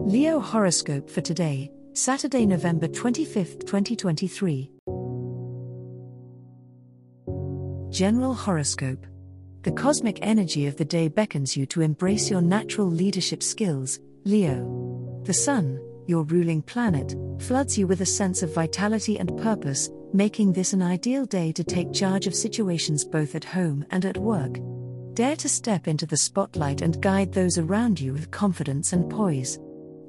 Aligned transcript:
Leo 0.00 0.38
horoscope 0.38 1.10
for 1.10 1.20
today, 1.20 1.70
Saturday, 1.92 2.46
November 2.46 2.86
25th, 2.86 3.66
2023. 3.66 4.70
General 7.90 8.32
horoscope. 8.32 9.04
The 9.62 9.72
cosmic 9.72 10.20
energy 10.22 10.68
of 10.68 10.76
the 10.76 10.84
day 10.84 11.08
beckons 11.08 11.56
you 11.56 11.66
to 11.66 11.82
embrace 11.82 12.30
your 12.30 12.40
natural 12.40 12.86
leadership 12.86 13.42
skills, 13.42 13.98
Leo. 14.24 15.20
The 15.24 15.34
Sun, 15.34 15.80
your 16.06 16.22
ruling 16.22 16.62
planet, 16.62 17.16
floods 17.40 17.76
you 17.76 17.88
with 17.88 18.00
a 18.00 18.06
sense 18.06 18.44
of 18.44 18.54
vitality 18.54 19.18
and 19.18 19.36
purpose, 19.38 19.90
making 20.14 20.52
this 20.52 20.72
an 20.72 20.80
ideal 20.80 21.26
day 21.26 21.50
to 21.52 21.64
take 21.64 21.92
charge 21.92 22.28
of 22.28 22.36
situations 22.36 23.04
both 23.04 23.34
at 23.34 23.44
home 23.44 23.84
and 23.90 24.04
at 24.04 24.16
work. 24.16 24.58
Dare 25.14 25.36
to 25.36 25.48
step 25.48 25.88
into 25.88 26.06
the 26.06 26.16
spotlight 26.16 26.82
and 26.82 27.02
guide 27.02 27.32
those 27.32 27.58
around 27.58 28.00
you 28.00 28.12
with 28.12 28.30
confidence 28.30 28.92
and 28.92 29.10
poise. 29.10 29.58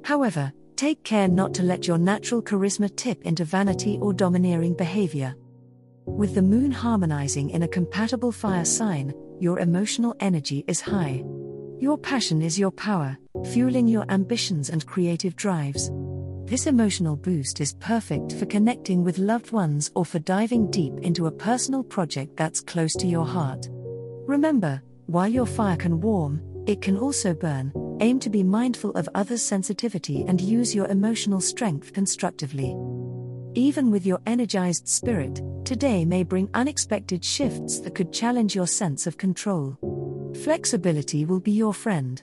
However, 0.04 0.52
take 0.76 1.04
care 1.04 1.28
not 1.28 1.54
to 1.54 1.62
let 1.62 1.86
your 1.86 1.98
natural 1.98 2.42
charisma 2.42 2.94
tip 2.96 3.22
into 3.22 3.44
vanity 3.44 3.98
or 4.00 4.12
domineering 4.12 4.74
behavior. 4.74 5.34
With 6.06 6.34
the 6.34 6.42
moon 6.42 6.70
harmonizing 6.70 7.50
in 7.50 7.62
a 7.62 7.68
compatible 7.68 8.32
fire 8.32 8.64
sign, 8.64 9.14
your 9.38 9.58
emotional 9.60 10.14
energy 10.20 10.64
is 10.66 10.80
high. 10.80 11.24
Your 11.78 11.96
passion 11.96 12.42
is 12.42 12.58
your 12.58 12.70
power, 12.70 13.16
fueling 13.52 13.88
your 13.88 14.04
ambitions 14.10 14.68
and 14.70 14.86
creative 14.86 15.36
drives. 15.36 15.90
This 16.44 16.66
emotional 16.66 17.16
boost 17.16 17.60
is 17.60 17.74
perfect 17.74 18.32
for 18.32 18.44
connecting 18.46 19.04
with 19.04 19.18
loved 19.18 19.52
ones 19.52 19.90
or 19.94 20.04
for 20.04 20.18
diving 20.18 20.70
deep 20.70 20.92
into 21.00 21.26
a 21.26 21.30
personal 21.30 21.84
project 21.84 22.36
that's 22.36 22.60
close 22.60 22.92
to 22.94 23.06
your 23.06 23.24
heart. 23.24 23.68
Remember, 24.26 24.82
while 25.06 25.28
your 25.28 25.46
fire 25.46 25.76
can 25.76 26.00
warm, 26.00 26.42
it 26.66 26.82
can 26.82 26.98
also 26.98 27.34
burn. 27.34 27.72
Aim 28.02 28.18
to 28.20 28.30
be 28.30 28.42
mindful 28.42 28.92
of 28.92 29.10
others' 29.14 29.42
sensitivity 29.42 30.24
and 30.26 30.40
use 30.40 30.74
your 30.74 30.86
emotional 30.86 31.38
strength 31.38 31.92
constructively. 31.92 32.74
Even 33.54 33.90
with 33.90 34.06
your 34.06 34.20
energized 34.26 34.88
spirit, 34.88 35.42
today 35.66 36.06
may 36.06 36.22
bring 36.22 36.48
unexpected 36.54 37.22
shifts 37.22 37.78
that 37.80 37.94
could 37.94 38.10
challenge 38.10 38.54
your 38.54 38.66
sense 38.66 39.06
of 39.06 39.18
control. 39.18 39.76
Flexibility 40.42 41.26
will 41.26 41.40
be 41.40 41.52
your 41.52 41.74
friend. 41.74 42.22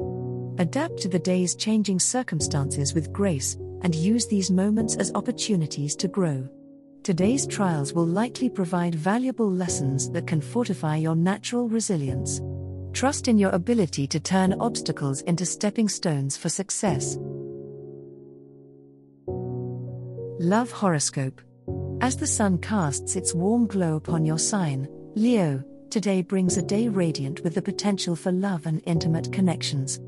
Adapt 0.58 0.98
to 0.98 1.08
the 1.08 1.20
day's 1.20 1.54
changing 1.56 2.00
circumstances 2.00 2.96
with 2.96 3.14
grace, 3.14 3.56
and 3.84 3.94
use 3.94 4.26
these 4.26 4.50
moments 4.50 4.96
as 4.96 5.12
opportunities 5.14 5.96
to 5.98 6.08
grow. 6.08 6.50
Today's 7.04 7.46
trials 7.46 7.94
will 7.94 8.08
likely 8.08 8.50
provide 8.50 8.96
valuable 8.96 9.52
lessons 9.52 10.10
that 10.10 10.26
can 10.26 10.42
fortify 10.42 10.96
your 10.96 11.16
natural 11.16 11.70
resilience. 11.70 12.42
Trust 12.94 13.28
in 13.28 13.38
your 13.38 13.52
ability 13.52 14.08
to 14.08 14.20
turn 14.20 14.54
obstacles 14.60 15.22
into 15.22 15.46
stepping 15.46 15.88
stones 15.88 16.36
for 16.36 16.50
success. 16.50 17.18
Love 20.40 20.72
Horoscope. 20.72 21.42
As 22.02 22.16
the 22.16 22.28
sun 22.28 22.60
casts 22.60 23.16
its 23.16 23.34
warm 23.34 23.68
glow 23.68 23.96
upon 23.96 24.26
your 24.26 24.40
sign, 24.40 24.88
Leo, 25.16 25.64
today 25.90 26.22
brings 26.22 26.58
a 26.58 26.62
day 26.62 26.88
radiant 26.88 27.44
with 27.44 27.56
the 27.56 27.62
potential 27.62 28.16
for 28.16 28.32
love 28.32 28.66
and 28.66 28.82
intimate 28.86 29.32
connections. 29.34 30.00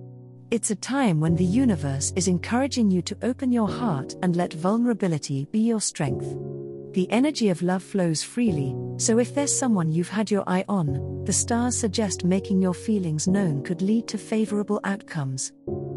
It's 0.52 0.72
a 0.72 0.76
time 0.76 1.20
when 1.20 1.36
the 1.36 1.46
universe 1.46 2.12
is 2.16 2.28
encouraging 2.28 2.90
you 2.90 3.02
to 3.04 3.18
open 3.22 3.52
your 3.52 3.70
heart 3.70 4.16
and 4.24 4.36
let 4.36 4.54
vulnerability 4.54 5.48
be 5.52 5.60
your 5.60 5.82
strength. 5.82 6.36
The 6.94 7.08
energy 7.12 7.50
of 7.50 7.62
love 7.62 7.84
flows 7.84 8.24
freely, 8.24 8.76
so 8.98 9.20
if 9.20 9.36
there's 9.36 9.56
someone 9.56 9.92
you've 9.92 10.10
had 10.10 10.32
your 10.32 10.44
eye 10.48 10.66
on, 10.68 11.24
the 11.24 11.34
stars 11.34 11.78
suggest 11.78 12.24
making 12.24 12.64
your 12.64 12.74
feelings 12.74 13.28
known 13.28 13.62
could 13.62 13.84
lead 13.84 14.08
to 14.08 14.18
favorable 14.18 14.80
outcomes. 14.84 15.52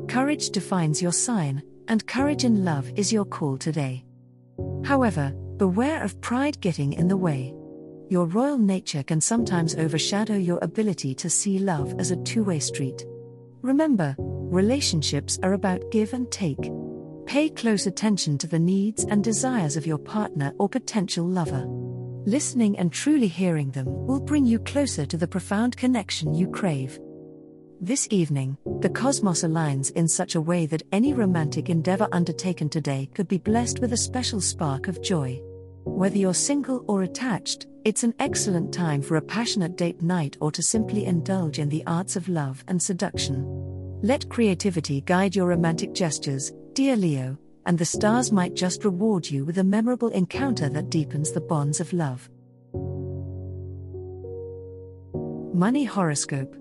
Courage 0.08 0.50
defines 0.50 1.00
your 1.00 1.12
sign, 1.12 1.62
and 1.88 2.06
courage 2.06 2.44
in 2.44 2.62
love 2.62 2.90
is 2.94 3.10
your 3.10 3.24
call 3.24 3.56
today. 3.56 4.04
However, 4.84 5.32
beware 5.56 6.02
of 6.02 6.20
pride 6.20 6.60
getting 6.60 6.92
in 6.92 7.08
the 7.08 7.16
way. 7.16 7.54
Your 8.10 8.26
royal 8.26 8.58
nature 8.58 9.02
can 9.02 9.22
sometimes 9.22 9.74
overshadow 9.74 10.36
your 10.36 10.58
ability 10.60 11.14
to 11.14 11.30
see 11.30 11.58
love 11.58 11.94
as 11.98 12.10
a 12.10 12.22
two 12.24 12.44
way 12.44 12.58
street. 12.58 13.06
Remember, 13.62 14.14
relationships 14.18 15.38
are 15.42 15.54
about 15.54 15.90
give 15.90 16.12
and 16.12 16.30
take. 16.30 16.70
Pay 17.26 17.48
close 17.50 17.86
attention 17.86 18.36
to 18.38 18.46
the 18.46 18.58
needs 18.58 19.04
and 19.04 19.24
desires 19.24 19.76
of 19.76 19.86
your 19.86 19.98
partner 19.98 20.52
or 20.58 20.68
potential 20.68 21.24
lover. 21.24 21.64
Listening 22.26 22.78
and 22.78 22.92
truly 22.92 23.28
hearing 23.28 23.70
them 23.70 23.86
will 24.06 24.20
bring 24.20 24.44
you 24.44 24.58
closer 24.58 25.06
to 25.06 25.16
the 25.16 25.26
profound 25.26 25.76
connection 25.76 26.34
you 26.34 26.48
crave. 26.48 26.98
This 27.80 28.06
evening, 28.10 28.56
the 28.80 28.90
cosmos 28.90 29.42
aligns 29.42 29.90
in 29.92 30.06
such 30.06 30.34
a 30.34 30.40
way 30.40 30.66
that 30.66 30.84
any 30.92 31.14
romantic 31.14 31.68
endeavor 31.68 32.08
undertaken 32.12 32.68
today 32.68 33.08
could 33.14 33.28
be 33.28 33.38
blessed 33.38 33.80
with 33.80 33.92
a 33.92 33.96
special 33.96 34.40
spark 34.40 34.86
of 34.86 35.02
joy. 35.02 35.40
Whether 35.84 36.18
you're 36.18 36.34
single 36.34 36.84
or 36.86 37.02
attached, 37.02 37.66
it's 37.84 38.04
an 38.04 38.14
excellent 38.20 38.72
time 38.72 39.02
for 39.02 39.16
a 39.16 39.22
passionate 39.22 39.76
date 39.76 40.00
night 40.00 40.36
or 40.40 40.52
to 40.52 40.62
simply 40.62 41.06
indulge 41.06 41.58
in 41.58 41.68
the 41.68 41.82
arts 41.86 42.14
of 42.14 42.28
love 42.28 42.62
and 42.68 42.80
seduction. 42.80 43.44
Let 44.02 44.28
creativity 44.28 45.00
guide 45.00 45.34
your 45.34 45.46
romantic 45.46 45.92
gestures, 45.92 46.52
dear 46.74 46.96
Leo, 46.96 47.36
and 47.66 47.78
the 47.78 47.84
stars 47.84 48.32
might 48.32 48.54
just 48.54 48.84
reward 48.84 49.30
you 49.30 49.44
with 49.44 49.58
a 49.58 49.64
memorable 49.64 50.08
encounter 50.08 50.68
that 50.70 50.90
deepens 50.90 51.30
the 51.30 51.40
bonds 51.40 51.80
of 51.80 51.92
love. 51.92 52.28
Money 55.54 55.84
Horoscope 55.84 56.56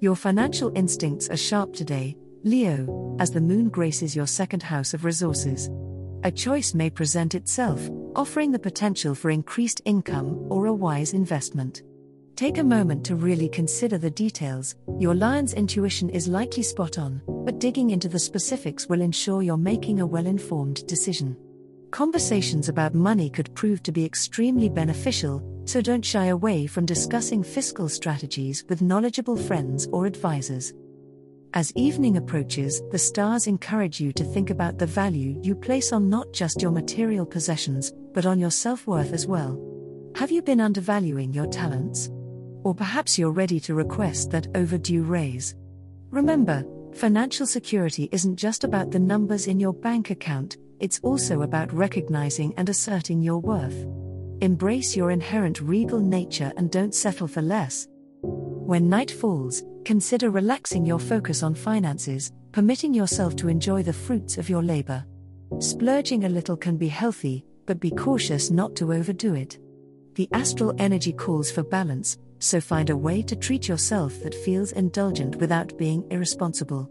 Your 0.00 0.14
financial 0.14 0.72
instincts 0.76 1.28
are 1.28 1.36
sharp 1.36 1.74
today, 1.74 2.16
Leo, 2.44 3.16
as 3.18 3.30
the 3.30 3.40
moon 3.40 3.68
graces 3.68 4.14
your 4.14 4.26
second 4.26 4.62
house 4.62 4.94
of 4.94 5.04
resources. 5.04 5.68
A 6.22 6.30
choice 6.30 6.72
may 6.72 6.88
present 6.88 7.34
itself, 7.34 7.90
offering 8.14 8.52
the 8.52 8.58
potential 8.58 9.14
for 9.14 9.30
increased 9.30 9.82
income 9.84 10.46
or 10.50 10.66
a 10.66 10.72
wise 10.72 11.14
investment. 11.14 11.82
Take 12.36 12.58
a 12.58 12.64
moment 12.64 13.04
to 13.06 13.16
really 13.16 13.48
consider 13.48 13.98
the 13.98 14.10
details. 14.10 14.76
Your 15.00 15.14
lion's 15.14 15.54
intuition 15.54 16.08
is 16.10 16.28
likely 16.28 16.62
spot 16.62 16.96
on, 16.96 17.20
but 17.48 17.60
digging 17.60 17.92
into 17.92 18.10
the 18.10 18.18
specifics 18.18 18.90
will 18.90 19.00
ensure 19.00 19.40
you're 19.40 19.56
making 19.56 20.00
a 20.00 20.06
well 20.06 20.26
informed 20.26 20.86
decision. 20.86 21.34
Conversations 21.90 22.68
about 22.68 22.92
money 22.92 23.30
could 23.30 23.54
prove 23.54 23.82
to 23.82 23.90
be 23.90 24.04
extremely 24.04 24.68
beneficial, 24.68 25.42
so 25.64 25.80
don't 25.80 26.04
shy 26.04 26.26
away 26.26 26.66
from 26.66 26.84
discussing 26.84 27.42
fiscal 27.42 27.88
strategies 27.88 28.66
with 28.68 28.82
knowledgeable 28.82 29.34
friends 29.34 29.88
or 29.92 30.04
advisors. 30.04 30.74
As 31.54 31.72
evening 31.74 32.18
approaches, 32.18 32.82
the 32.90 32.98
stars 32.98 33.46
encourage 33.46 33.98
you 33.98 34.12
to 34.12 34.24
think 34.24 34.50
about 34.50 34.76
the 34.76 34.84
value 34.84 35.40
you 35.42 35.54
place 35.54 35.90
on 35.90 36.10
not 36.10 36.30
just 36.34 36.60
your 36.60 36.70
material 36.70 37.24
possessions, 37.24 37.94
but 38.12 38.26
on 38.26 38.38
your 38.38 38.50
self 38.50 38.86
worth 38.86 39.14
as 39.14 39.26
well. 39.26 39.58
Have 40.16 40.30
you 40.30 40.42
been 40.42 40.60
undervaluing 40.60 41.32
your 41.32 41.46
talents? 41.46 42.10
Or 42.62 42.74
perhaps 42.74 43.18
you're 43.18 43.30
ready 43.30 43.58
to 43.60 43.72
request 43.72 44.32
that 44.32 44.48
overdue 44.54 45.02
raise. 45.02 45.54
Remember, 46.10 46.62
financial 46.98 47.46
security 47.46 48.08
isn't 48.10 48.34
just 48.34 48.64
about 48.64 48.90
the 48.90 48.98
numbers 48.98 49.46
in 49.46 49.60
your 49.60 49.72
bank 49.72 50.10
account, 50.10 50.56
it's 50.80 50.98
also 51.04 51.42
about 51.42 51.72
recognizing 51.72 52.52
and 52.56 52.68
asserting 52.68 53.22
your 53.22 53.38
worth. 53.38 53.86
Embrace 54.40 54.96
your 54.96 55.12
inherent 55.12 55.60
regal 55.60 56.00
nature 56.00 56.52
and 56.56 56.72
don't 56.72 56.94
settle 56.94 57.28
for 57.28 57.40
less. 57.40 57.86
When 58.22 58.88
night 58.88 59.12
falls, 59.12 59.62
consider 59.84 60.30
relaxing 60.30 60.84
your 60.84 60.98
focus 60.98 61.44
on 61.44 61.54
finances, 61.54 62.32
permitting 62.50 62.92
yourself 62.92 63.36
to 63.36 63.48
enjoy 63.48 63.84
the 63.84 63.92
fruits 63.92 64.36
of 64.36 64.50
your 64.50 64.64
labor. 64.64 65.04
Splurging 65.60 66.24
a 66.24 66.28
little 66.28 66.56
can 66.56 66.76
be 66.76 66.88
healthy, 66.88 67.44
but 67.64 67.78
be 67.78 67.92
cautious 67.92 68.50
not 68.50 68.74
to 68.74 68.92
overdo 68.92 69.34
it. 69.34 69.58
The 70.16 70.28
astral 70.32 70.74
energy 70.78 71.12
calls 71.12 71.48
for 71.48 71.62
balance, 71.62 72.18
so 72.38 72.60
find 72.60 72.90
a 72.90 72.96
way 72.96 73.22
to 73.22 73.36
treat 73.36 73.68
yourself 73.68 74.20
that 74.22 74.34
feels 74.34 74.72
indulgent 74.72 75.36
without 75.36 75.76
being 75.78 76.04
irresponsible. 76.10 76.90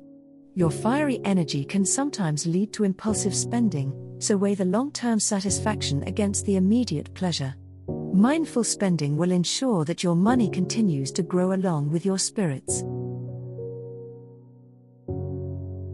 Your 0.55 0.71
fiery 0.71 1.19
energy 1.23 1.63
can 1.63 1.85
sometimes 1.85 2.47
lead 2.47 2.73
to 2.73 2.83
impulsive 2.83 3.35
spending, 3.35 3.93
so 4.19 4.35
weigh 4.35 4.55
the 4.55 4.65
long 4.65 4.91
term 4.91 5.19
satisfaction 5.19 6.03
against 6.03 6.45
the 6.45 6.55
immediate 6.55 7.13
pleasure. 7.13 7.55
Mindful 7.87 8.63
spending 8.63 9.15
will 9.15 9.31
ensure 9.31 9.85
that 9.85 10.01
your 10.01 10.15
money 10.15 10.49
continues 10.49 11.11
to 11.11 11.21
grow 11.21 11.53
along 11.53 11.91
with 11.91 12.05
your 12.05 12.17
spirits. 12.17 12.83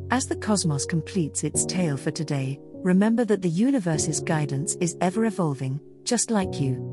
As 0.09 0.27
the 0.27 0.37
cosmos 0.39 0.85
completes 0.85 1.43
its 1.43 1.65
tale 1.65 1.97
for 1.97 2.11
today, 2.11 2.59
remember 2.75 3.25
that 3.25 3.41
the 3.41 3.49
universe's 3.49 4.21
guidance 4.21 4.75
is 4.75 4.95
ever 5.01 5.25
evolving, 5.25 5.79
just 6.03 6.31
like 6.31 6.61
you. 6.61 6.92